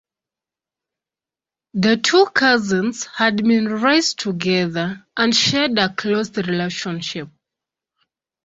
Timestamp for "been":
3.43-3.67